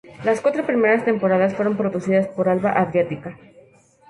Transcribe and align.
Las 0.23 0.41
cuatro 0.41 0.65
primeras 0.65 1.05
temporadas 1.05 1.53
fueron 1.53 1.77
producidas 1.77 2.27
por 2.27 2.49
Alba 2.49 2.71
Adriática. 2.71 3.37